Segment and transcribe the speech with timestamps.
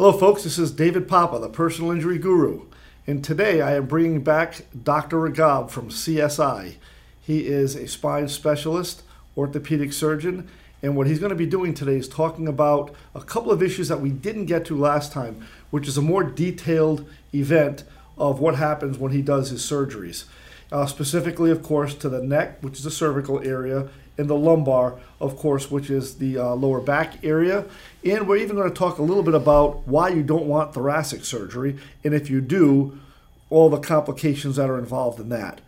[0.00, 0.44] Hello, folks.
[0.44, 2.64] This is David Papa, the personal injury guru.
[3.06, 5.18] And today I am bringing back Dr.
[5.18, 6.76] Ragab from CSI.
[7.20, 9.02] He is a spine specialist,
[9.36, 10.48] orthopedic surgeon,
[10.80, 13.88] and what he's going to be doing today is talking about a couple of issues
[13.88, 17.84] that we didn't get to last time, which is a more detailed event
[18.16, 20.24] of what happens when he does his surgeries.
[20.72, 24.98] Uh, specifically, of course, to the neck, which is the cervical area, and the lumbar,
[25.20, 27.64] of course, which is the uh, lower back area.
[28.04, 31.24] And we're even going to talk a little bit about why you don't want thoracic
[31.24, 32.98] surgery, and if you do,
[33.50, 35.60] all the complications that are involved in that.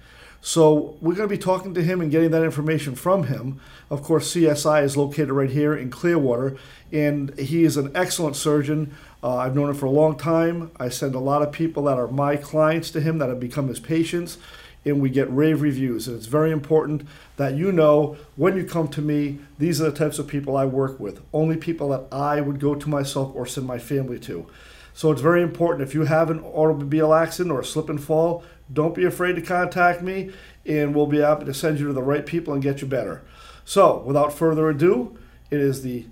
[0.45, 3.61] So we're going to be talking to him and getting that information from him.
[3.91, 6.56] Of course, CSI is located right here in Clearwater,
[6.91, 8.93] and he is an excellent surgeon.
[9.23, 10.73] Uh, I've known him for a long time.
[10.81, 13.69] I send a lot of people that are my clients to him that have become
[13.69, 14.37] his patients,
[14.85, 16.09] and we get rave reviews.
[16.09, 19.97] And it's very important that you know when you come to me, these are the
[19.97, 21.21] types of people I work with.
[21.33, 24.47] Only people that I would go to myself or send my family to.
[24.95, 25.89] So it's very important.
[25.89, 29.43] If you have an automobile accident or a slip and fall, don't be afraid to
[29.43, 30.31] contact me,
[30.67, 33.23] and we'll be happy to send you to the right people and get you better.
[33.65, 35.17] So, without further ado,
[35.51, 36.06] it is the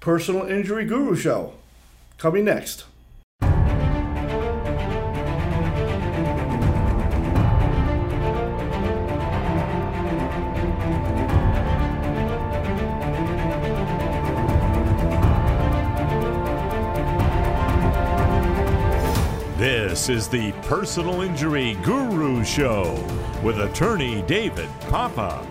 [0.00, 1.54] Personal Injury Guru Show.
[2.18, 2.84] Coming next.
[20.04, 22.92] This is the Personal Injury Guru Show
[23.42, 25.42] with attorney David Papa.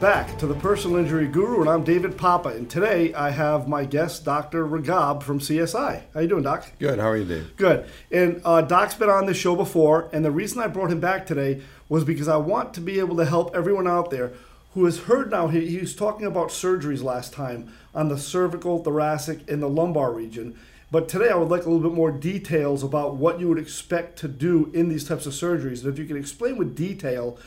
[0.00, 2.50] Back to the Personal Injury Guru, and I'm David Papa.
[2.50, 4.66] And today I have my guest, Dr.
[4.66, 6.02] Ragab from CSI.
[6.12, 6.70] How you doing, Doc?
[6.78, 6.98] Good.
[6.98, 7.56] How are you, Dave?
[7.56, 7.86] Good.
[8.12, 11.24] And uh, Doc's been on this show before, and the reason I brought him back
[11.24, 14.34] today was because I want to be able to help everyone out there
[14.74, 15.48] who has heard now.
[15.48, 20.12] He, he was talking about surgeries last time on the cervical, thoracic, and the lumbar
[20.12, 20.58] region.
[20.90, 24.18] But today I would like a little bit more details about what you would expect
[24.20, 25.82] to do in these types of surgeries.
[25.82, 27.38] And if you can explain with detail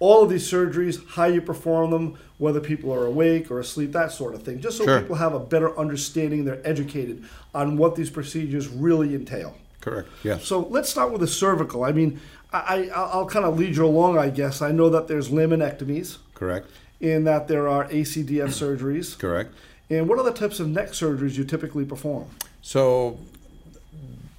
[0.00, 4.10] all of these surgeries, how you perform them, whether people are awake or asleep, that
[4.10, 5.00] sort of thing, just so Sure.
[5.00, 7.22] people have a better understanding, they're educated
[7.54, 9.54] on what these procedures really entail.
[9.80, 10.08] Correct.
[10.24, 10.44] Yes.
[10.44, 11.84] So let's start with the cervical.
[11.84, 12.20] I mean,
[12.52, 14.60] I, I, I'll kind of lead you along, I guess.
[14.60, 16.66] I know that there's laminectomies, Correct.
[17.00, 19.16] In that there are ACDF surgeries.
[19.16, 19.54] Correct.
[19.88, 22.26] And what are the types of neck surgeries you typically perform?
[22.62, 23.18] So,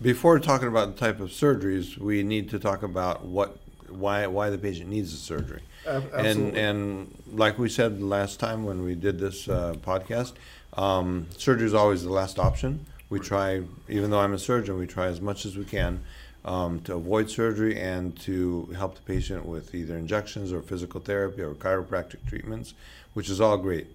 [0.01, 3.57] before talking about the type of surgeries, we need to talk about what,
[3.89, 5.61] why, why the patient needs the surgery.
[5.87, 6.59] Ab- And absolutely.
[6.61, 10.33] and like we said last time when we did this uh, podcast,
[10.73, 12.85] um, surgery is always the last option.
[13.09, 16.01] We try, even though I'm a surgeon, we try as much as we can
[16.45, 21.41] um, to avoid surgery and to help the patient with either injections or physical therapy
[21.41, 22.73] or chiropractic treatments,
[23.13, 23.87] which is all great.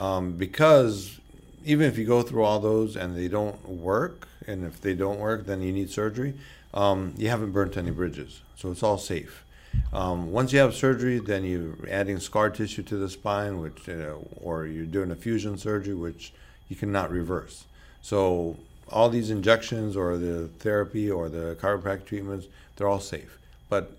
[0.00, 1.20] Um, because
[1.66, 5.18] even if you go through all those and they don't work, and if they don't
[5.18, 6.34] work, then you need surgery.
[6.72, 9.44] Um, you haven't burnt any bridges, so it's all safe.
[9.92, 14.14] Um, once you have surgery, then you're adding scar tissue to the spine, which uh,
[14.40, 16.32] or you're doing a fusion surgery, which
[16.68, 17.64] you cannot reverse.
[18.00, 18.56] So
[18.88, 22.46] all these injections or the therapy or the chiropractic treatments,
[22.76, 23.38] they're all safe,
[23.68, 23.90] but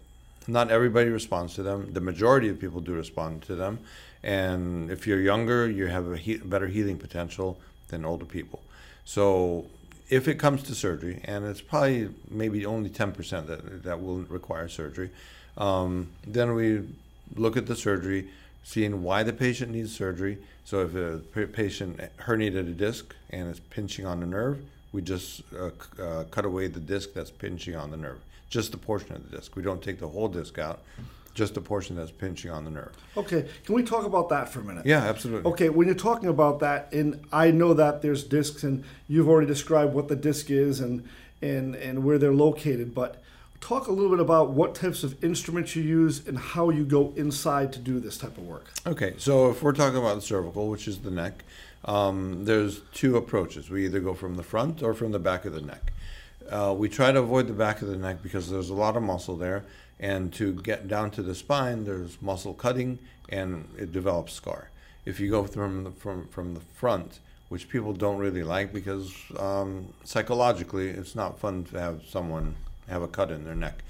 [0.48, 1.92] not everybody responds to them.
[1.92, 3.80] The majority of people do respond to them,
[4.28, 7.58] and if you're younger, you have a he- better healing potential
[7.88, 8.62] than older people.
[9.06, 9.66] So
[10.10, 14.68] if it comes to surgery, and it's probably maybe only 10% that, that will require
[14.68, 15.12] surgery,
[15.58, 16.84] um, then we
[17.36, 18.28] look at the surgery,
[18.66, 20.38] seeing why the patient needs surgery.
[20.66, 24.60] So if a pa- patient herniated a disc and it's pinching on the nerve,
[24.92, 28.72] we just uh, c- uh, cut away the disc that's pinching on the nerve, just
[28.74, 29.56] the portion of the disc.
[29.56, 30.82] We don't take the whole disc out,
[31.38, 32.92] just the portion that's pinching on the nerve.
[33.16, 34.86] Okay, can we talk about that for a minute?
[34.86, 35.50] Yeah, absolutely.
[35.52, 39.48] Okay, when you're talking about that, and I know that there's discs, and you've already
[39.48, 41.08] described what the disc is and
[41.42, 43.22] and and where they're located, but
[43.62, 47.14] talk a little bit about what types of instruments you use and how you go
[47.16, 48.66] inside to do this type of work.
[48.88, 51.44] Okay, so if we're talking about the cervical, which is the neck,
[51.86, 53.70] um, there's two approaches.
[53.70, 55.94] We either go from the front or from the back of the neck.
[56.50, 59.04] Uh, we try to avoid the back of the neck because there's a lot of
[59.04, 59.64] muscle there,
[60.00, 63.00] and to get down to the spine, there's muscle cutting
[63.30, 64.70] and it develops scar.
[65.06, 69.14] If you go from the, from, from the front, which people don't really like because
[69.40, 72.56] um, psychologically it's not fun to have someone
[72.90, 73.84] have a cut in their neck.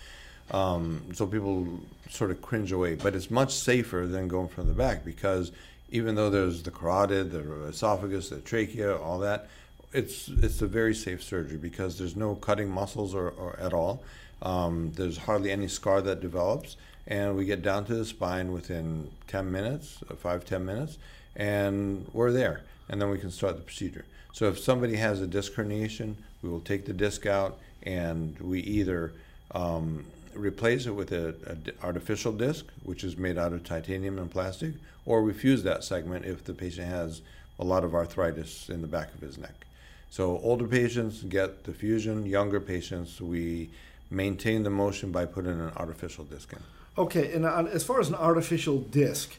[0.51, 1.67] Um, so people
[2.09, 5.51] sort of cringe away, but it's much safer than going from the back because
[5.89, 9.49] even though there's the carotid, the esophagus, the trachea, all that,
[9.93, 14.03] it's it's a very safe surgery because there's no cutting muscles or, or at all.
[14.41, 19.09] Um, there's hardly any scar that develops, and we get down to the spine within
[19.27, 20.97] 10 minutes, five, 10 minutes,
[21.35, 22.61] and we're there.
[22.89, 24.05] and then we can start the procedure.
[24.31, 28.59] So if somebody has a disc herniation, we will take the disc out and we
[28.61, 29.13] either
[29.51, 34.73] um, replace it with an artificial disc, which is made out of titanium and plastic,
[35.05, 37.21] or we fuse that segment if the patient has
[37.59, 39.65] a lot of arthritis in the back of his neck.
[40.09, 43.69] So older patients get the fusion, younger patients we
[44.09, 46.59] maintain the motion by putting an artificial disc in.
[46.97, 49.35] Okay, and as far as an artificial disc,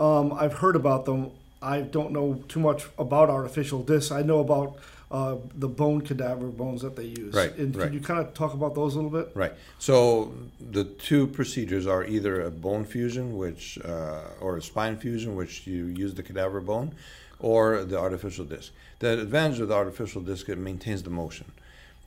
[0.00, 1.30] um, I've heard about them.
[1.60, 4.10] I don't know too much about artificial discs.
[4.10, 4.78] I know about
[5.12, 7.34] uh, the bone cadaver bones that they use.
[7.34, 7.84] Right, And right.
[7.84, 9.30] can you kind of talk about those a little bit?
[9.36, 9.52] Right.
[9.78, 15.36] So the two procedures are either a bone fusion, which uh, or a spine fusion,
[15.36, 16.94] which you use the cadaver bone,
[17.38, 18.72] or the artificial disc.
[19.00, 21.52] The advantage of the artificial disc it maintains the motion.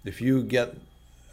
[0.04, 0.76] If you get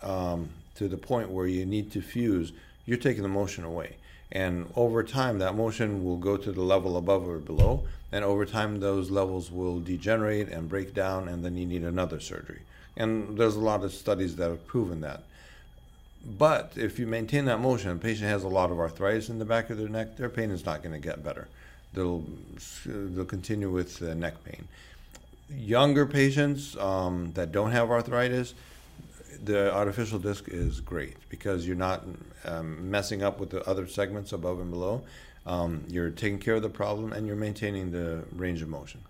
[0.02, 2.52] um, to the point where you need to fuse,
[2.86, 3.96] you're taking the motion away.
[4.30, 7.84] And over time, that motion will go to the level above or below.
[8.10, 12.18] And over time, those levels will degenerate and break down, and then you need another
[12.18, 12.62] surgery.
[12.96, 15.22] And there's a lot of studies that have proven that.
[16.24, 19.44] But if you maintain that motion, a patient has a lot of arthritis in the
[19.44, 21.48] back of their neck, their pain is not going to get better.
[21.94, 22.24] They'll,
[22.86, 24.66] they'll continue with uh, neck pain.
[25.50, 28.54] Younger patients um, that don't have arthritis,
[29.44, 32.04] the artificial disc is great because you're not
[32.44, 35.02] um, messing up with the other segments above and below.
[35.46, 39.00] Um, you're taking care of the problem and you're maintaining the range of motion.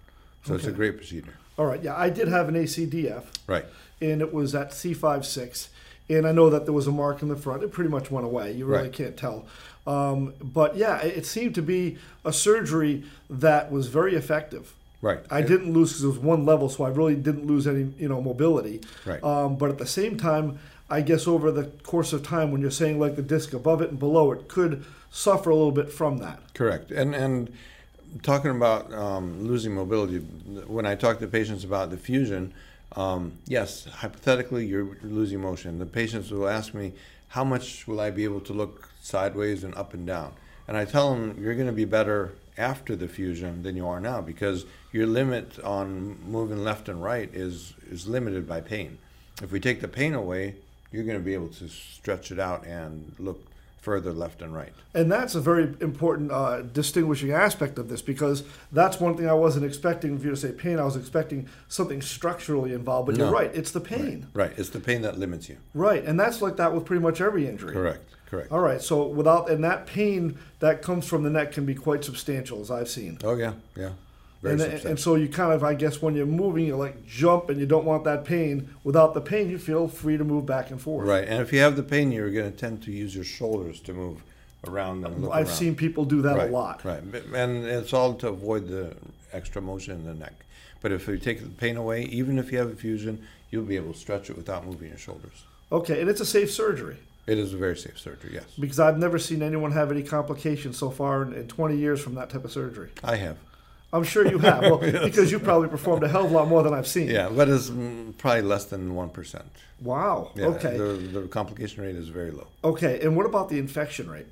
[0.45, 1.35] So it's a great procedure.
[1.59, 3.67] All right, yeah, I did have an ACDF, Right.
[4.01, 5.69] and it was at C56,
[6.09, 7.63] and I know that there was a mark in the front.
[7.63, 8.53] It pretty much went away.
[8.53, 8.93] You really Right.
[8.93, 9.45] can't tell.
[9.87, 14.73] Um, but yeah, it seemed to be a surgery that was very effective.
[15.03, 15.19] Right.
[15.31, 18.09] I didn't lose because it was one level, so I really didn't lose any, you
[18.09, 18.81] know, mobility.
[19.05, 19.23] Right.
[19.23, 22.71] Um, but at the same time, I guess over the course of time, when you're
[22.71, 26.19] saying like the disc above it and below, it could suffer a little bit from
[26.19, 26.39] that.
[26.55, 26.93] Correct.
[26.93, 27.53] And and
[28.23, 32.55] talking about um, losing mobility, when I talk to patients about the fusion,
[32.95, 35.79] um, yes, hypothetically you're losing motion.
[35.79, 36.93] The patients will ask me,
[37.29, 40.35] how much will I be able to look sideways and up and down?
[40.69, 44.01] And I tell them you're going to be better after the fusion than you are
[44.01, 48.99] now because your limit on moving left and right is is limited by pain.
[49.43, 50.57] If we take the pain away,
[50.91, 53.41] you're going to be able to stretch it out and look
[53.81, 54.73] further left and right.
[54.95, 59.35] And that's a very important uh, distinguishing aspect of this because that's one thing I
[59.35, 60.79] wasn't expecting for you to say pain.
[60.79, 63.51] I was expecting something structurally involved, but you're right.
[63.53, 64.29] It's the pain.
[64.35, 64.53] Right.
[64.57, 65.57] It's the pain that limits you.
[65.75, 66.05] Right.
[66.05, 67.73] And that's like that with pretty much every injury.
[67.73, 68.09] Correct.
[68.33, 68.51] Correct.
[68.51, 68.81] All right.
[68.81, 72.71] So without, and that pain that comes from the neck can be quite substantial, as
[72.71, 73.19] I've seen.
[73.23, 73.91] Oh yeah, yeah.
[74.41, 74.89] Very And, uh, substantial.
[74.91, 77.67] and so you kind of, I guess, when you're moving, you like jump and you
[77.67, 78.71] don't want that pain.
[78.85, 81.07] Without the pain, you feel free to move back and forth.
[81.07, 81.29] right.
[81.29, 83.93] And if you have the pain, you're going to tend to use your shoulders to
[83.93, 84.23] move
[84.67, 85.55] around and look I've around.
[85.57, 86.83] seen people do that right, a lot.
[86.87, 87.03] Right.
[87.35, 88.97] And it's all to avoid the
[89.35, 90.35] extra motion in the neck.
[90.81, 93.77] But if you take the pain away, even if you have a fusion, you'll be
[93.77, 95.45] able to stretch it without moving your shoulders.
[95.71, 96.01] Okay.
[96.01, 96.97] And it's a safe surgery.
[97.27, 98.33] It is a very safe surgery.
[98.35, 102.01] Yes, Because I've never seen anyone have any complications so far in, in 20 years
[102.01, 102.91] from that type of surgery.
[103.05, 103.37] I have.
[103.93, 106.63] I'm sure you have, well, because you probably performed a hell of a lot more
[106.63, 107.09] than I've seen.
[107.09, 109.45] Yeah, but it's mm, probably less than one percent.
[109.83, 110.31] Wow.
[110.35, 110.77] Yeah, okay.
[110.79, 110.85] The,
[111.21, 112.47] the complication rate is very low.
[112.65, 113.01] okay.
[113.03, 114.27] And what about the infection rate?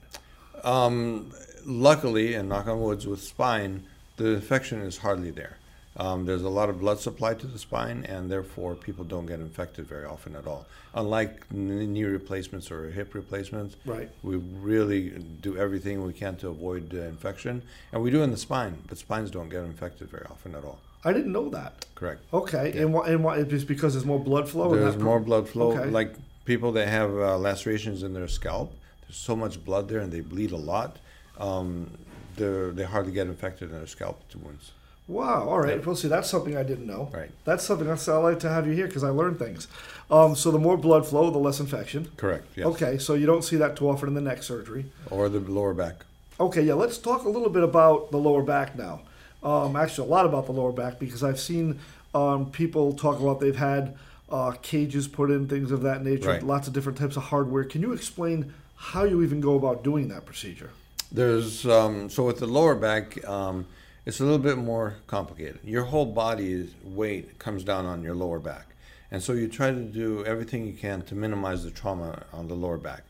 [0.64, 1.30] Um,
[1.66, 3.84] luckily, and knock on woods, with spine,
[4.16, 5.58] the infection is hardly there.
[5.96, 9.40] Um, there's a lot of blood supply to the spine, and therefore people don't get
[9.40, 10.66] infected very often at all.
[10.94, 14.08] Unlike knee replacements or hip replacements, Right.
[14.22, 18.36] we really do everything we can to avoid uh, infection, and we do in the
[18.36, 20.78] spine, but spines don't get infected very often at all.
[21.04, 21.86] I didn't know that.
[21.94, 22.22] Correct.
[22.32, 22.72] Okay.
[22.78, 23.08] And why?
[23.08, 23.38] And why?
[23.38, 24.74] It's because there's more blood flow.
[24.74, 25.72] There's that- more blood flow.
[25.72, 25.90] Okay.
[25.90, 30.12] Like people that have uh, lacerations in their scalp, there's so much blood there and
[30.12, 30.98] they bleed a lot.
[31.38, 31.90] Um,
[32.36, 34.72] they're- they hardly get infected in their scalp wounds.
[35.10, 35.48] Wow.
[35.48, 35.84] All right.
[35.84, 37.10] Well, see, that's something I didn't know.
[37.12, 37.30] Right.
[37.44, 39.66] That's something that's I like to have you here because I learn things.
[40.08, 42.10] Um, so the more blood flow, the less infection.
[42.16, 42.46] Correct.
[42.54, 42.66] Yes.
[42.66, 42.96] Okay.
[42.98, 44.86] So you don't see that too often in the neck surgery.
[45.10, 46.04] Or the lower back.
[46.38, 49.02] Okay, yeah, let's talk a little bit about the lower back now.
[49.42, 51.80] Um, actually, a lot about the lower back because I've seen
[52.14, 53.96] um, people talk about they've had
[54.30, 56.42] uh, cages put in, things of that nature, Right.
[56.42, 57.64] lots of different types of hardware.
[57.64, 60.70] Can you explain how you even go about doing that procedure?
[61.12, 63.66] There's um, so with the lower back, um,
[64.06, 65.60] it's a little bit more complicated.
[65.64, 68.66] Your whole body's weight comes down on your lower back,
[69.10, 72.54] and so you try to do everything you can to minimize the trauma on the
[72.54, 73.04] lower back.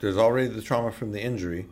[0.00, 1.66] There's already the trauma from the injury,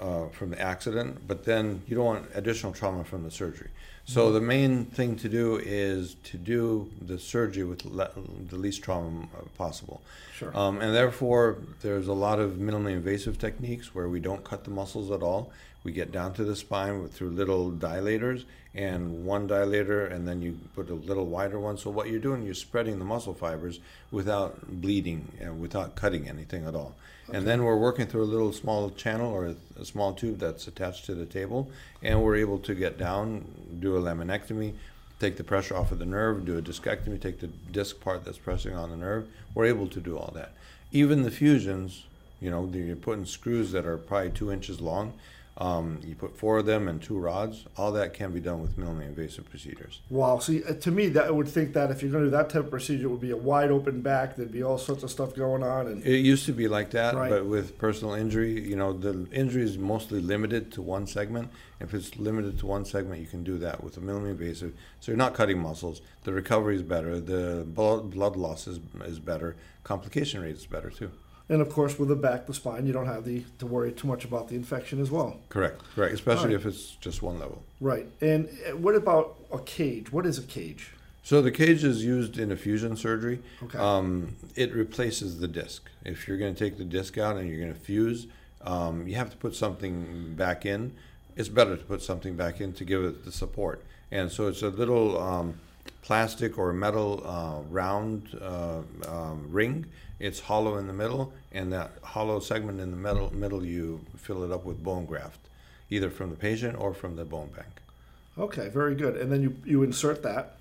[0.00, 3.70] uh, from the accident, but then you don't want additional trauma from the surgery.
[4.08, 8.10] So the main thing to do is to do the surgery with le-
[8.48, 10.00] the least trauma uh, possible.
[10.32, 10.56] Sure.
[10.56, 14.70] Um, and therefore, there's a lot of minimally invasive techniques where we don't cut the
[14.70, 15.50] muscles at all.
[15.82, 18.44] We get down to the spine with, through little dilators
[18.74, 21.76] and one dilator, and then you put a little wider one.
[21.76, 23.80] So what you're doing, you're spreading the muscle fibers
[24.12, 26.94] without bleeding and without cutting anything at all.
[27.32, 30.68] And then we're working through a little small channel or a, a small tube that's
[30.68, 31.68] attached to the table,
[32.02, 33.44] and we're able to get down,
[33.80, 34.74] do a laminectomy,
[35.18, 38.38] take the pressure off of the nerve, do a discectomy, take the disc part that's
[38.38, 39.28] pressing on the nerve.
[39.54, 40.52] We're able to do all that.
[40.92, 42.04] Even the fusions,
[42.40, 45.14] you know, you're putting screws that are probably two inches long.
[45.58, 47.64] Um, you put four of them and two rods.
[47.78, 50.00] All that can be done with minimally invasive procedures.
[50.10, 50.38] Wow.
[50.38, 52.50] See, uh, to me, that I would think that if you're going to do that
[52.50, 54.36] type of procedure, it would be a wide open back.
[54.36, 57.14] There'd be all sorts of stuff going on, and It used to be like that,
[57.14, 57.30] Right.
[57.30, 61.48] but with personal injury, you know, the injury is mostly limited to one segment.
[61.80, 64.74] If it's limited to one segment, you can do that with a minimally invasive.
[65.00, 66.02] So you're not cutting muscles.
[66.24, 67.18] The recovery is better.
[67.18, 69.56] The blood, blood loss is, is better.
[69.84, 71.10] Complication rate is better too.
[71.48, 74.08] And of course with the back, the spine, you don't have the to worry too
[74.08, 75.38] much about the infection as well.
[75.48, 75.82] Correct.
[75.94, 76.12] Correct.
[76.14, 76.66] Especially Alright.
[76.66, 77.62] if it's just one level.
[77.80, 78.06] Right.
[78.20, 80.12] And uh, what about a cage?
[80.12, 80.90] What is a cage?
[81.22, 83.40] So the cage is used in a fusion surgery.
[83.62, 83.78] Okay.
[83.78, 85.88] Um, it replaces the disc.
[86.04, 88.28] If you're going to take the disc out and you're going to fuse,
[88.62, 90.94] um, you have to put something back in.
[91.34, 93.84] It's better to put something back in to give it the support.
[94.12, 95.58] And so it's a little um,
[96.02, 99.86] plastic or metal uh, round uh, um, ring.
[100.18, 104.44] It's hollow in the middle, and that hollow segment in the middle, middle you fill
[104.44, 105.40] it up with bone graft,
[105.90, 107.68] either from the patient or from the bone bank.
[108.38, 109.16] Okay, very good.
[109.16, 110.56] And then you you insert that.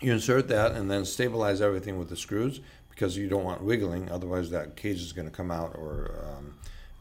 [0.00, 4.10] You insert that and then stabilize everything with the screws because you don't want wiggling.
[4.10, 6.54] Otherwise, that cage is going to come out, or um,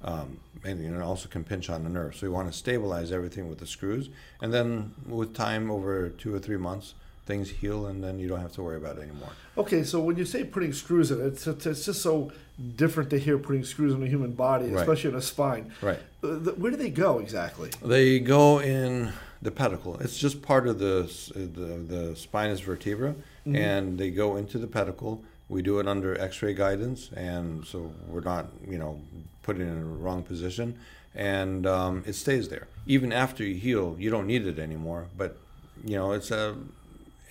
[0.04, 2.16] um, and it also can pinch on the nerve.
[2.16, 4.10] So you want to stabilize everything with the screws,
[4.42, 6.94] and then with time, over two or three months,
[7.26, 9.30] things heal, and then you don't have to worry about it anymore.
[9.58, 12.32] Okay, so when you say putting screws in, it's it's, it's just so
[12.76, 14.82] different to hear putting screws in a human body, Right.
[14.82, 15.72] especially in a spine.
[15.82, 16.00] Right.
[16.24, 17.70] Uh, where do they go exactly?
[17.84, 19.98] They go in the pedicle.
[20.00, 21.04] It's just part of the
[21.36, 25.24] the, the spinous vertebra, and they go into the pedicle.
[25.50, 29.02] We do it under X-ray guidance, and so we're not, you know,
[29.44, 30.80] put it in a wrong position,
[31.14, 32.68] and um, it stays there.
[32.86, 35.08] Even after you heal, you don't need it anymore.
[35.18, 35.38] But
[35.84, 36.56] you know, it's a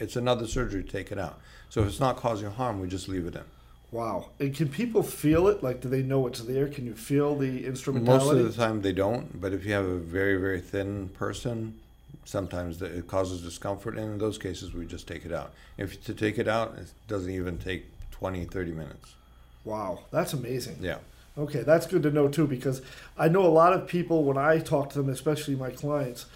[0.00, 1.38] it's another surgery to take it out.
[1.68, 3.44] So if it's not causing harm, we just leave it in.
[3.92, 4.30] Wow.
[4.38, 5.62] And can people feel it?
[5.62, 6.68] Like, do they know it's there?
[6.68, 8.04] Can you feel the instrument?
[8.04, 11.78] Most of the time they don't, but if you have a very, very thin person,
[12.24, 15.52] sometimes it causes discomfort, and in those cases, we just take it out.
[15.76, 19.14] If to take it out, it doesn't even take 20, 30 minutes.
[19.64, 20.76] wow, that's amazing.
[20.80, 20.98] Yeah.
[21.38, 22.82] Okay, that's good to know too because
[23.16, 26.26] I know a lot of people when I talk to them, especially my clients,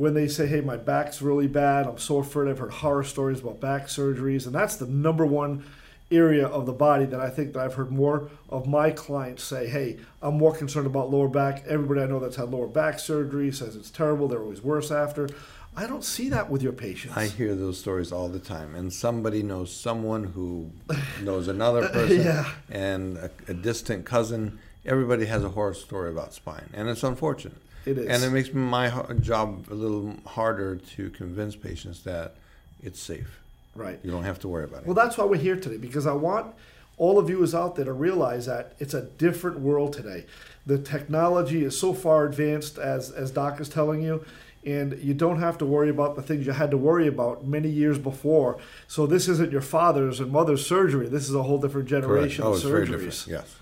[0.00, 1.86] when they say, "Hey, my back's really bad.
[1.86, 5.62] I'm so afraid." I've heard horror stories about back surgeries, and that's the number one
[6.10, 9.68] area of the body that I think that I've heard more of my clients say,
[9.68, 13.52] "Hey, I'm more concerned about lower back." Everybody I know that's had lower back surgery
[13.52, 14.26] says it's terrible.
[14.26, 15.28] They're always worse after.
[15.76, 17.16] I don't see that with your patients.
[17.16, 20.70] I hear those stories all the time, and somebody knows someone who
[21.22, 22.48] knows another person, Yeah.
[22.70, 24.58] and a, a distant cousin.
[24.84, 27.58] Everybody has a horror story about spine, and it's unfortunate.
[27.86, 28.06] It is.
[28.08, 28.88] and it makes my
[29.20, 32.34] job a little harder to convince patients that
[32.82, 33.40] it's safe.
[33.74, 33.98] right.
[34.02, 34.86] You don't have to worry about it.
[34.86, 36.54] Well, that's why we're here today because I want
[36.96, 40.26] all of you is out there to realize that it's a different world today.
[40.66, 44.24] The technology is so far advanced, as as Doc is telling you,
[44.66, 47.70] and you don't have to worry about the things you had to worry about many
[47.70, 48.58] years before.
[48.86, 51.08] So this isn't your father's and mother's surgery.
[51.08, 52.04] This is a whole different Correct.
[52.04, 53.26] generation Oh, of surgeries.
[53.26, 53.56] Yes.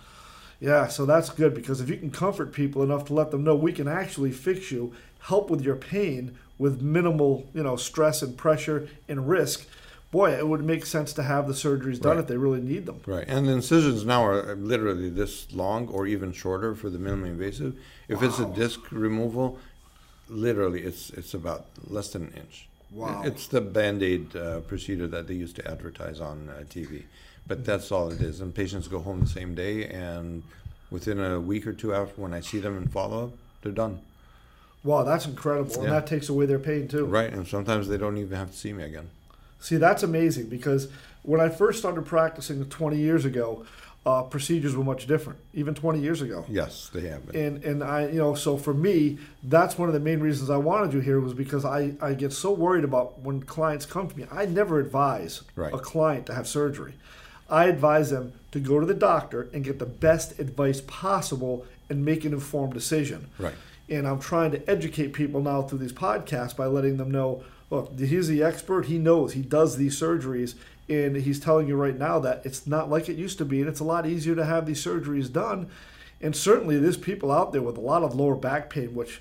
[0.61, 3.55] Yeah, so that's good because if you can comfort people enough to let them know
[3.55, 8.37] we can actually fix you, help with your pain with minimal, you know, stress and
[8.37, 9.67] pressure and risk,
[10.11, 12.23] boy, it would make sense to have the surgeries done Right.
[12.23, 13.01] if they really need them.
[13.07, 13.25] Right.
[13.29, 17.77] And the incisions now are literally this long or even shorter for the minimally invasive.
[18.09, 19.59] If it's a disc removal,
[20.29, 22.69] literally it's it's about less than an inch.
[22.91, 23.23] Wow.
[23.25, 27.05] It's the band-aid uh, procedure that they used to advertise on uh, TV.
[27.49, 28.41] But that's all it is.
[28.41, 30.43] And patients go home the same day and
[30.91, 33.31] within a week or two after when I see them in follow-up,
[33.63, 34.01] they're done.
[34.85, 35.91] Wow, that's incredible, and Yeah.
[35.91, 37.05] that takes away their pain too.
[37.05, 37.33] Right.
[37.33, 39.09] And sometimes they don't even have to see me again.
[39.61, 40.89] See, that's amazing because
[41.23, 43.65] when I first started practicing 20 years ago,
[44.07, 46.45] uh, procedures were much different, even 20 years ago.
[46.49, 47.37] Yes, they have been.
[47.45, 50.57] and and I you know so for me that's one of the main reasons I
[50.57, 54.17] wanted you here was because I I get so worried about when clients come to
[54.17, 55.75] me I never advise Right.
[55.75, 56.95] a client to have surgery
[57.49, 62.05] I advise them to go to the doctor and get the best advice possible and
[62.05, 63.55] make an informed decision Right.
[63.89, 67.99] and I'm trying to educate people now through these podcasts by letting them know Look,
[67.99, 68.87] he's the expert.
[68.87, 69.35] He knows.
[69.35, 70.55] He does these surgeries,
[70.89, 73.69] and he's telling you right now that it's not like it used to be, and
[73.69, 75.69] it's a lot easier to have these surgeries done.
[76.23, 79.21] And certainly, there's people out there with a lot of lower back pain, which,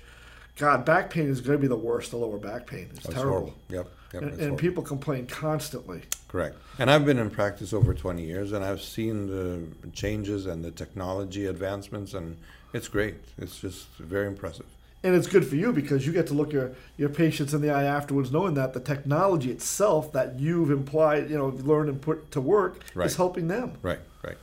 [0.56, 2.10] God, back pain is going to be the worst.
[2.10, 2.88] The lower back pain.
[2.94, 3.30] It's oh, That's terrible.
[3.38, 3.54] horrible.
[3.68, 3.88] Yep.
[4.12, 4.22] Yep.
[4.22, 6.02] And, and people complain constantly.
[6.28, 6.56] Correct.
[6.78, 10.70] And I've been in practice over 20 years, and I've seen the changes and the
[10.70, 12.36] technology advancements, and
[12.72, 13.16] it's great.
[13.36, 14.66] It's just very impressive.
[15.02, 17.70] And it's good for you because you get to look your, your patients in the
[17.70, 22.30] eye afterwards, knowing that the technology itself that you've implied, you know, learned and put
[22.32, 23.06] to work Right.
[23.06, 23.74] is helping them.
[23.82, 24.00] Right.
[24.24, 24.36] Right.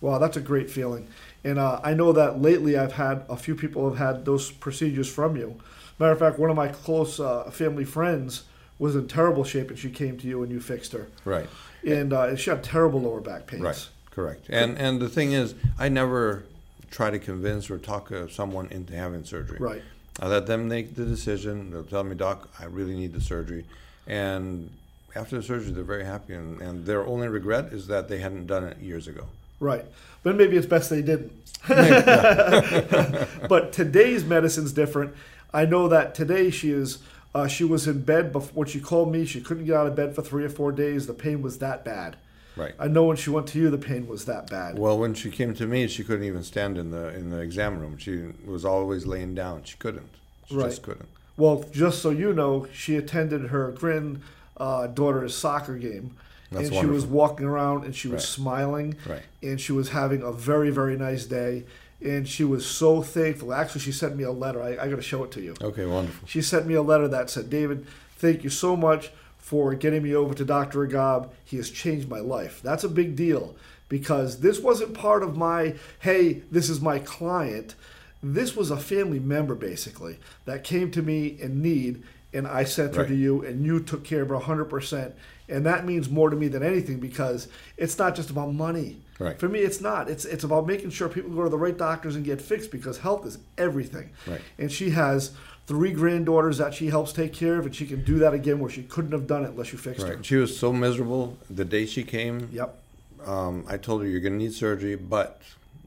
[0.00, 1.08] Wow, that's a great feeling.
[1.42, 5.08] And uh, I know that lately I've had a few people have had those procedures
[5.12, 5.56] from you.
[5.98, 8.44] Matter of fact, one of my close uh, family friends
[8.78, 11.06] was in terrible shape and she came to you and you fixed her.
[11.24, 11.48] Right.
[11.84, 13.62] And uh, she had terrible lower back pains.
[13.62, 13.88] Right.
[14.10, 14.46] Correct.
[14.48, 16.44] And and the thing is, I never
[16.90, 19.58] try to convince or talk uh, someone into having surgery.
[19.60, 19.82] Right.
[20.18, 21.70] I let them make the decision.
[21.70, 23.66] They'll tell me, Doc, I really need the surgery.
[24.06, 24.70] And
[25.14, 26.32] after the surgery, they're very happy.
[26.32, 29.26] And, and their only regret is that they hadn't done it years ago.
[29.60, 29.84] Right.
[30.22, 31.32] But maybe it's best they didn't.
[33.48, 35.14] but today's medicine's different.
[35.52, 36.98] I know that today she is.
[37.36, 39.26] Uh, she was in bed before when she called me.
[39.26, 41.06] She couldn't get out of bed for three or four days.
[41.06, 42.16] The pain was that bad.
[42.56, 42.72] Right.
[42.78, 44.78] I know when she went to you, the pain was that bad.
[44.78, 47.78] Well, when she came to me, she couldn't even stand in the in the exam
[47.78, 47.98] room.
[47.98, 49.64] She was always laying down.
[49.64, 50.08] She couldn't.
[50.48, 50.68] She Right.
[50.70, 51.08] just couldn't.
[51.36, 54.22] Well, just so you know, she attended her grand
[54.56, 56.12] uh, daughter's soccer game,
[56.50, 58.28] That's and she was walking around and she was Right.
[58.38, 59.20] smiling, Right.
[59.42, 61.64] and she was having a very very nice day,
[62.02, 63.52] and she was so thankful.
[63.52, 64.62] Actually, she sent me a letter.
[64.62, 65.54] I, I got to show it to you.
[65.60, 66.28] Okay, wonderful.
[66.28, 67.86] She sent me a letter that said, "David,
[68.16, 70.86] thank you so much for getting me over to Dr.
[70.86, 71.30] Ragab.
[71.44, 73.56] He has changed my life." That's a big deal
[73.88, 77.74] because this wasn't part of my, "Hey, this is my client."
[78.22, 82.96] This was a family member basically that came to me in need and I sent
[82.96, 85.12] her to you and you took care of her 100%.
[85.48, 88.98] And that means more to me than anything because it's not just about money.
[89.18, 89.38] Right.
[89.38, 90.10] For me, it's not.
[90.10, 92.98] It's it's about making sure people go to the right doctors and get fixed because
[92.98, 94.10] health is everything.
[94.26, 94.40] Right.
[94.58, 95.32] And she has
[95.66, 98.70] three granddaughters that she helps take care of, and she can do that again where
[98.70, 100.22] she couldn't have done it unless you fixed her.
[100.22, 102.48] She was so miserable the day she came.
[102.52, 102.78] Yep.
[103.24, 105.42] um, I told her you're going to need surgery, but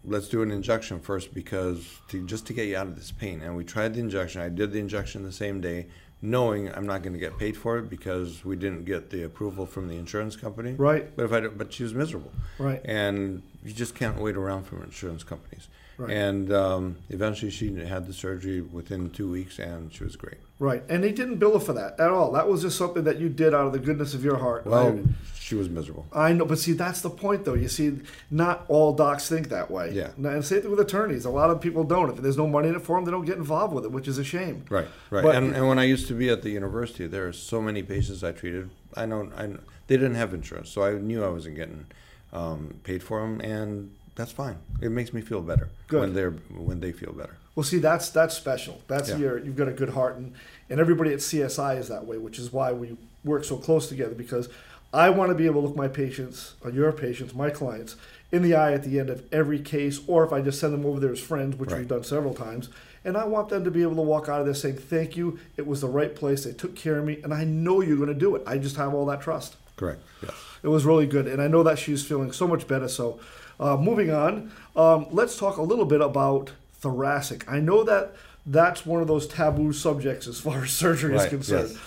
[0.06, 3.42] let's do an injection first because to, just to get you out of this pain.
[3.42, 4.42] And we tried the injection.
[4.42, 5.88] I did the injection the same day,
[6.22, 9.66] knowing I'm not going to get paid for it because we didn't get the approval
[9.66, 10.74] from the insurance company.
[10.74, 11.16] Right.
[11.16, 12.32] But if I, but she was miserable.
[12.58, 12.82] Right.
[12.84, 15.68] And you just can't wait around for insurance companies.
[15.98, 16.12] Right.
[16.12, 20.38] And um, eventually, she had the surgery within two weeks, and she was great.
[20.58, 20.82] Right.
[20.88, 22.32] And they didn't bill her for that at all.
[22.32, 24.66] That was just something that you did out of the goodness of your heart.
[24.66, 24.98] Well,
[25.38, 26.06] she was miserable.
[26.14, 27.54] I know, but see, that's the point, though.
[27.54, 28.00] You see,
[28.32, 29.92] not all docs think that way.
[29.92, 30.12] Yeah.
[30.18, 31.26] And same thing with attorneys.
[31.26, 32.10] A lot of people don't.
[32.10, 34.08] If there's no money in it for them, they don't get involved with it, which
[34.08, 34.64] is a shame.
[34.70, 35.24] Right, right.
[35.24, 37.84] But- and, and when I used to be at the university, there are so many
[37.84, 38.70] patients I treated.
[38.96, 39.48] I know, I
[39.88, 41.88] they didn't have insurance, so I knew I wasn't getting
[42.34, 44.58] um, paid for them, and that's fine.
[44.82, 46.00] It makes me feel better Good.
[46.02, 47.36] when they're when they feel better.
[47.56, 48.82] Well, see, that's that's special.
[48.88, 49.18] That's Yeah.
[49.18, 50.34] your you've got a good heart, and
[50.70, 54.16] and everybody at CSI is that way, which is why we work so close together
[54.16, 54.50] because
[54.94, 57.96] I want to be able to look my patients, or your patients, my clients,
[58.32, 60.86] in the eye at the end of every case, or if I just send them
[60.86, 61.80] over there as friends, which Right.
[61.80, 62.70] we've done several times,
[63.06, 65.38] and I want them to be able to walk out of there saying, "Thank you,
[65.58, 66.44] it was the right place.
[66.44, 68.42] They took care of me, and I know you're going to do it.
[68.48, 70.02] I just have all that trust." Correct.
[70.24, 70.34] Yes.
[70.64, 72.88] It was really good, and I know that she's feeling so much better.
[72.88, 73.20] So,
[73.60, 77.50] uh, moving on, um, let's talk a little bit about thoracic.
[77.52, 78.14] I know that
[78.46, 81.78] that's one of those taboo subjects as far as surgery is Right, concerned.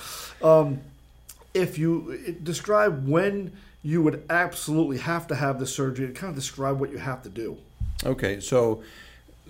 [0.43, 0.81] Um,
[1.55, 6.31] if you it- describe when you would absolutely have to have the surgery, and kind
[6.31, 7.59] of describe what you have to do.
[8.05, 8.83] Okay, so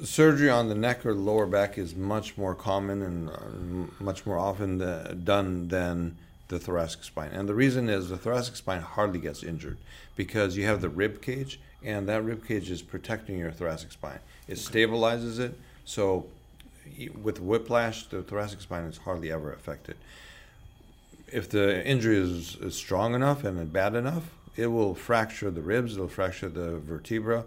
[0.03, 4.39] surgery on the neck or lower back is much more common and uh, much more
[4.39, 6.17] often uh, done than
[6.53, 7.31] the thoracic spine.
[7.33, 9.79] And the reason is the thoracic spine hardly gets injured
[10.15, 14.21] because you have the rib cage, and that rib cage is protecting your thoracic spine.
[14.47, 16.27] It stabilizes it, so
[17.23, 19.97] with whiplash, the thoracic spine is hardly ever affected
[21.33, 25.95] if the injury is, is strong enough and bad enough, it will fracture the ribs,
[25.95, 27.45] it'll fracture the vertebra.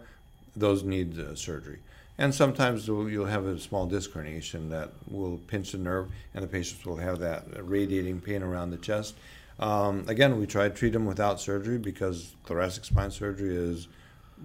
[0.55, 1.79] Those need uh, surgery.
[2.17, 6.47] And sometimes you'll have a small disc herniation that will pinch the nerve, and the
[6.47, 9.15] patients will have that radiating pain around the chest.
[9.59, 13.87] Um, again, we try to treat them without surgery because thoracic spine surgery is,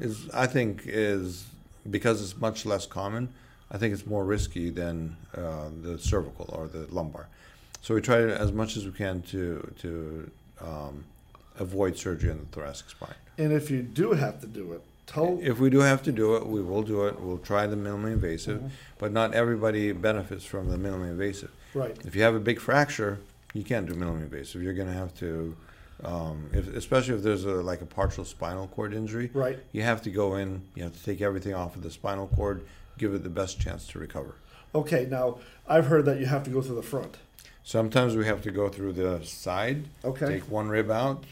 [0.01, 1.47] is I think is
[1.89, 3.29] because it's much less common.
[3.71, 7.29] I think it's more risky than uh, the cervical or the lumbar.
[7.83, 10.31] So we try as much as we can to to
[10.61, 11.05] um,
[11.59, 13.15] avoid surgery on the thoracic spine.
[13.39, 14.83] And if you do have to do it,
[15.43, 17.21] If we do have to do it, we will do it.
[17.21, 21.51] We'll try the minimally invasive, but not everybody benefits from the minimally invasive.
[21.75, 21.97] right.
[22.05, 23.19] If you have a big fracture,
[23.53, 24.63] You can't do minimally invasive.
[24.63, 25.57] You're going to have to,
[26.05, 29.31] um, if, especially if there's a, like a partial spinal cord injury.
[29.35, 29.59] Right.
[29.73, 30.63] You have to go in.
[30.77, 32.63] You have to take everything off of the spinal cord,
[32.99, 34.35] give it the best chance to recover.
[34.73, 37.17] Okay, now I've heard that you have to go through the front.
[37.65, 39.85] Sometimes we have to go through the side.
[40.05, 40.27] Okay.
[40.27, 41.25] Take one rib out,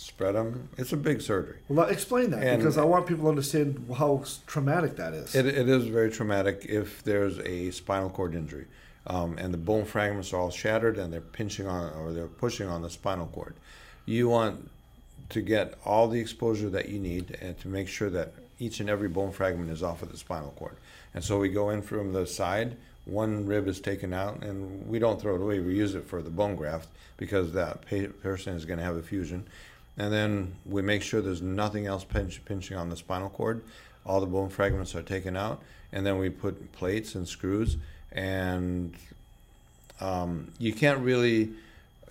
[0.00, 0.68] spread them.
[0.78, 1.56] It's a big surgery.
[1.68, 5.34] Well, now explain that And- because I want people to understand how traumatic that is.
[5.34, 8.66] It, it is very traumatic if there's a spinal cord injury,
[9.06, 12.68] um, and the bone fragments are all shattered, and they're pinching on or they're pushing
[12.68, 13.54] on the spinal cord.
[14.06, 14.70] You want
[15.30, 18.90] to get all the exposure that you need, and to make sure that each and
[18.90, 20.76] every bone fragment is off of the spinal cord.
[21.14, 22.76] And so we go in from the side.
[23.06, 25.60] One rib is taken out, and we don't throw it away.
[25.60, 28.96] We use it for the bone graft because that pa- person is going to have
[28.96, 29.46] a fusion.
[30.00, 33.62] And then we make sure there's nothing else pinch, pinching on the spinal cord.
[34.06, 37.76] All the bone fragments are taken out, and then we put plates and screws.
[38.10, 38.94] And
[40.00, 41.50] um, you can't really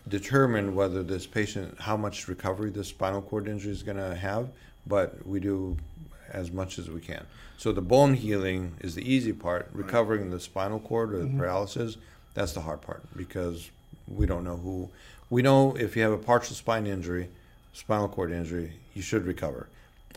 [0.08, 4.49] determine whether this patient, how much recovery this spinal cord injury is going to have,
[4.86, 5.75] but we do
[6.32, 7.25] as much as we can.
[7.58, 9.67] So the bone healing is the easy part.
[9.73, 11.97] Recovering the spinal cord or the paralysis,
[12.36, 13.71] that's the hard part because
[14.08, 14.89] we don't know who.
[15.32, 17.30] We know if you have a partial spine injury,
[17.73, 19.67] spinal cord injury, you should recover.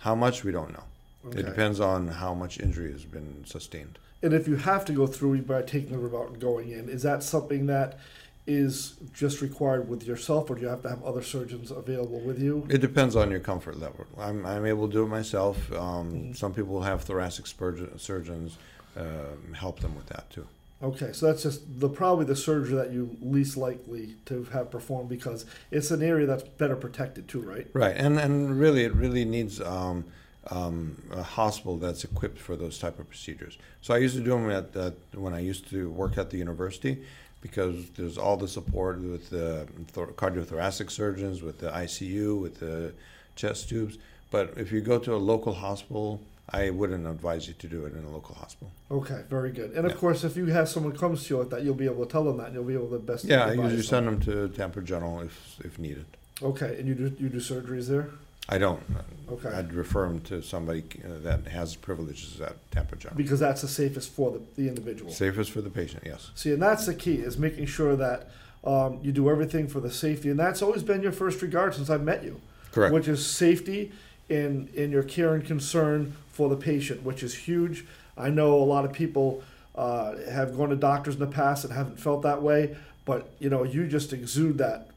[0.01, 0.85] How much we don't know.
[1.27, 1.41] Okay.
[1.41, 3.99] It depends on how much injury has been sustained.
[4.23, 6.88] And if you have to go through by taking the rib out and going in,
[6.88, 7.99] is that something that
[8.47, 12.41] is just required with yourself, or do you have to have other surgeons available with
[12.41, 12.67] you?
[12.69, 14.05] It depends on your comfort level.
[14.19, 15.73] I'm, I'm able to do it myself.
[15.73, 18.59] Um, Some people have thoracic spurge- surgeons
[18.97, 20.47] um, help them with that too.
[20.83, 25.09] Okay, so that's just the probably the surgery that you least likely to have performed
[25.09, 27.68] because it's an area that's better protected too, right?
[27.73, 30.05] Right, and and really, it really needs um,
[30.51, 33.59] um, a hospital that's equipped for those type of procedures.
[33.81, 36.38] So I used to do them at, at when I used to work at the
[36.38, 37.05] university,
[37.40, 39.68] because there's all the support with the
[40.16, 42.92] cardiothoracic surgeons, with the ICU, with the
[43.37, 43.99] chest tubes.
[44.33, 47.95] But if you go to a local hospital, I wouldn't advise you to do it
[47.95, 48.73] in a local hospital.
[48.91, 49.71] Okay, very good.
[49.73, 49.99] And of Yeah.
[49.99, 52.25] course, if you have someone comes to you like that, you'll be able to tell
[52.25, 53.25] them that, and you'll be able to best.
[53.25, 54.21] Yeah, I advise usually send them.
[54.21, 56.05] to Tampa General if if needed.
[56.43, 58.11] Okay, and you do you do surgeries there?
[58.49, 58.83] I don't.
[59.31, 59.49] Okay.
[59.51, 63.17] I'd refer them to somebody uh, that has privileges at Tampa General.
[63.17, 65.13] Because that's the safest for the, the individual.
[65.13, 66.33] Safest for the patient, yes.
[66.35, 68.29] See, and that's the key is making sure that
[68.65, 71.89] um, you do everything for the safety, and that's always been your first regard since
[71.89, 72.41] I've met you.
[72.73, 72.93] Correct.
[72.93, 73.93] Which is safety
[74.29, 77.85] in in your care and concern for the patient, which is huge.
[78.17, 79.43] I know a lot of people
[79.75, 83.51] uh, have gone to doctors in the past and haven't felt that way, but you
[83.51, 84.89] know, you just exude that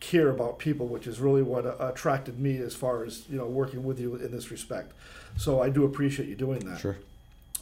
[0.00, 3.46] care about people, which is really what uh, attracted me as far as you know
[3.46, 4.92] working with you in this respect.
[5.36, 6.80] So I do appreciate you doing that.
[6.80, 6.96] Sure.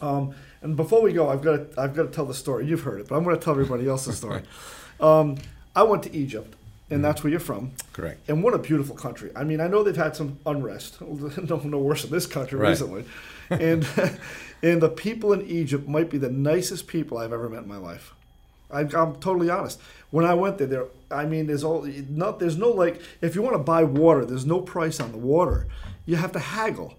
[0.00, 2.66] Um, and before we go, I've got to, I've got to tell the story.
[2.66, 4.42] You've heard it, but I'm going to tell everybody else the story.
[5.00, 5.36] um,
[5.76, 6.56] I went to Egypt,
[6.90, 7.02] and mm-hmm.
[7.02, 7.72] that's where you're from.
[7.92, 8.28] Correct.
[8.28, 9.30] And what a beautiful country.
[9.36, 12.70] I mean, I know they've had some unrest, no, no worse in this country Right.
[12.70, 13.04] recently.
[13.48, 13.86] And
[14.62, 17.76] and the people in Egypt might be the nicest people I've ever met in my
[17.76, 18.14] life.
[18.70, 19.80] I, I'm totally honest.
[20.10, 22.38] When I went there, there, I mean, there's all not.
[22.38, 25.66] There's no like, if you want to buy water, there's no price on the water.
[26.06, 26.94] You have to haggle.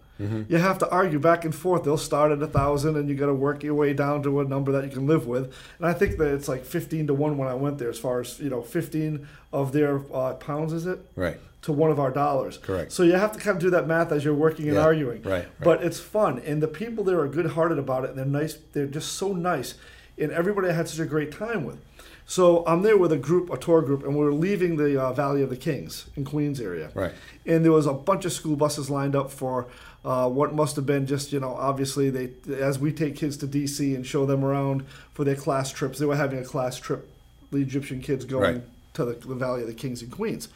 [0.49, 1.83] You have to argue back and forth.
[1.83, 4.43] They'll start at a thousand, and you got to work your way down to a
[4.45, 5.53] number that you can live with.
[5.79, 8.19] And I think that it's like fifteen to one when I went there, as far
[8.21, 11.37] as you know, fifteen of their uh, pounds is it Right.
[11.63, 12.57] to one of our dollars.
[12.57, 12.91] Correct.
[12.91, 15.21] So you have to kind of do that math as you're working and Yeah, arguing.
[15.23, 15.47] right, right.
[15.61, 18.11] But it's fun, and the people there are good-hearted about it.
[18.11, 18.57] And they're nice.
[18.73, 19.75] They're just so nice,
[20.17, 21.77] and everybody I had such a great time with.
[22.25, 25.41] So I'm there with a group, a tour group, and we're leaving the uh, Valley
[25.41, 26.89] of the Kings in Queens area.
[26.93, 27.11] Right.
[27.45, 29.67] And there was a bunch of school buses lined up for
[30.03, 33.47] uh, what must have been just you know obviously they as we take kids to
[33.47, 35.99] DC and show them around for their class trips.
[35.99, 37.07] They were having a class trip,
[37.51, 38.63] the Egyptian kids going Right.
[38.95, 40.47] to the, the Valley of the Kings and Queens.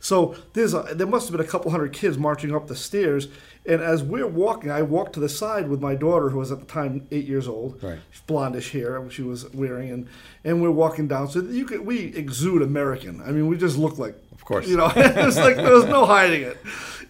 [0.00, 3.28] So there's a, there must have been a couple hundred kids marching up the stairs,
[3.64, 6.58] and as we're walking, I walked to the side with my daughter, who was at
[6.58, 8.00] the time eight years old, Right.
[8.26, 10.08] blondish hair she was wearing, and
[10.44, 11.28] and we're walking down.
[11.28, 13.22] So you could we exude American.
[13.22, 14.66] I mean, we just look like, Of course.
[14.66, 16.56] you know, it's like there was no hiding it,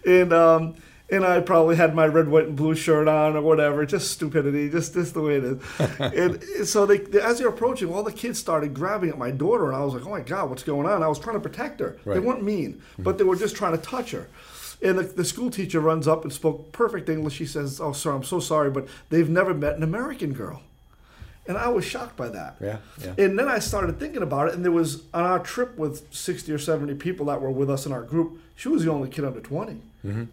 [0.05, 0.75] and um.
[1.11, 3.85] And I probably had my red, white, and blue shirt on, or whatever.
[3.85, 5.61] Just stupidity, just just the way it is.
[5.99, 9.67] and so they, they, as they're approaching, all the kids started grabbing at my daughter,
[9.67, 11.81] and I was like, "Oh my God, what's going on?" I was trying to protect
[11.81, 11.97] her.
[12.05, 13.03] They weren't mean, mm-hmm.
[13.03, 14.29] but they were just trying to touch her.
[14.81, 17.35] And the, the school teacher runs up and spoke perfect English.
[17.35, 20.61] She says, "Oh, sir, I'm so sorry, but they've never met an American girl."
[21.45, 22.55] And I was shocked by that.
[22.61, 23.25] Yeah, yeah.
[23.25, 26.51] And then I started thinking about it, and there was on our trip with 60
[26.53, 29.25] or 70 people that were with us in our group, she was the only kid
[29.25, 29.81] under 20.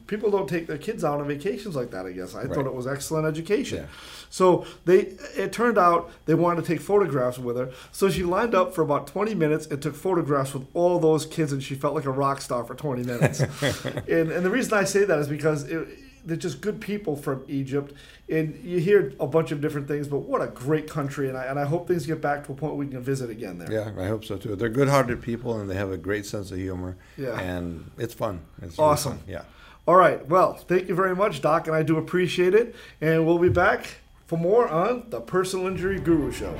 [0.08, 2.34] People don't take their kids out on vacations like that, I guess.
[2.34, 2.66] I thought Mm-hmm.
[2.66, 3.78] It was excellent education.
[3.78, 3.86] Yeah.
[4.28, 4.98] So they
[5.36, 7.70] it turned out they wanted to take photographs with her.
[7.92, 11.52] So she lined up for about 20 minutes and took photographs with all those kids,
[11.52, 13.40] and she felt like a rock star for 20 minutes.
[14.08, 15.86] and, and the reason I say that is because it,
[16.24, 17.92] they're just good people from Egypt,
[18.28, 20.08] and you hear a bunch of different things.
[20.08, 22.54] But what a great country, and I, and I hope things get back to a
[22.54, 23.72] point where we can visit again there.
[23.72, 24.56] Yeah, I hope so too.
[24.56, 26.96] They're good-hearted people, and they have a great sense of humor.
[27.16, 27.38] Yeah.
[27.40, 28.40] and it's fun.
[28.62, 29.12] It's really Awesome.
[29.18, 29.22] fun.
[29.28, 29.42] Yeah.
[29.88, 30.24] All right.
[30.28, 32.74] Well, thank you very much, Doc, and I do appreciate it.
[33.00, 33.86] And we'll be back
[34.26, 36.54] for more on the Personal Injury Guru Show.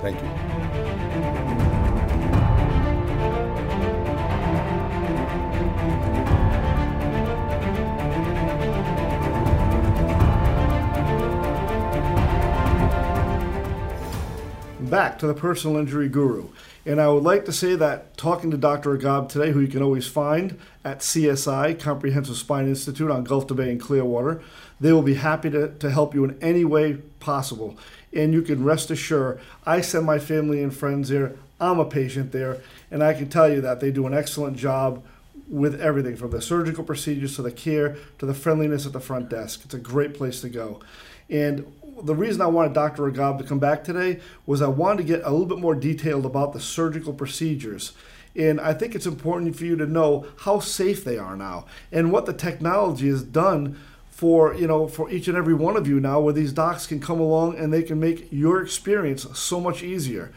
[0.00, 1.69] Thank you.
[15.20, 16.48] To the personal injury guru.
[16.86, 18.96] And I would like to say that talking to Dr.
[18.96, 23.54] Ragab today, who you can always find at CSI, Comprehensive Spine Institute on Gulf to
[23.54, 24.40] Bay in Clearwater,
[24.80, 27.76] they will be happy to, to help you in any way possible.
[28.14, 31.36] And you can rest assured, I send my family and friends there.
[31.60, 35.04] I'm a patient there, and I can tell you that they do an excellent job
[35.48, 39.28] with everything from the surgical procedures to the care to the friendliness at the front
[39.28, 39.60] desk.
[39.66, 40.80] It's a great place to go.
[41.28, 41.70] And
[42.02, 43.10] the reason I wanted Dr.
[43.10, 46.26] Ragab to come back today was I wanted to get a little bit more detailed
[46.26, 47.92] about the surgical procedures.
[48.36, 52.12] And I think it's important for you to know how safe they are now and
[52.12, 55.98] what the technology has done for you know for each and every one of you
[55.98, 59.82] now where these docs can come along and they can make your experience so much
[59.82, 60.30] easier.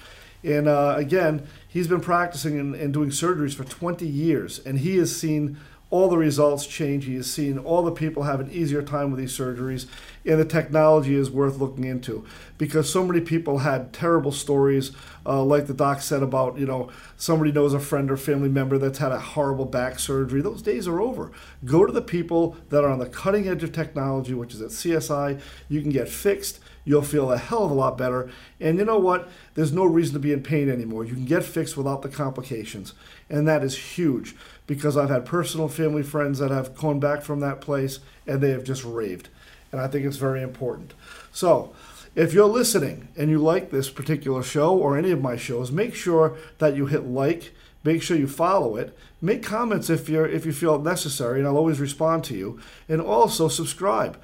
[0.44, 4.98] And uh, again, he's been practicing and, and doing surgeries for 20 years, and he
[4.98, 5.58] has seen
[5.94, 7.06] all the results change.
[7.06, 9.86] He has seen all the people have an easier time with these surgeries,
[10.26, 12.26] and the technology is worth looking into
[12.58, 14.92] because so many people had terrible stories,
[15.24, 18.80] uh, like the doc said about you know somebody knows a friend or family member
[18.80, 20.42] that's had a horrible back surgery.
[20.42, 21.32] Those days are over.
[21.64, 24.70] Go to the people that are on the cutting edge of technology, which is at
[24.70, 25.40] CSI.
[25.70, 26.60] You can get fixed.
[26.86, 28.30] You'll feel a hell of a lot better.
[28.60, 29.30] And you know what?
[29.54, 31.06] There's no reason to be in pain anymore.
[31.06, 32.94] You can get fixed without the complications.
[33.30, 34.36] And that is huge
[34.68, 38.52] because I've had personal family friends that have come back from that place and they
[38.52, 39.30] have just raved.
[39.72, 40.94] And I think it's very important.
[41.32, 41.74] So,
[42.16, 45.96] if you're listening and you like this particular show or any of my shows, make
[45.96, 50.46] sure that you hit like, make sure you follow it, make comments if you're if
[50.46, 54.22] you feel necessary, and I'll always respond to you, and also subscribe.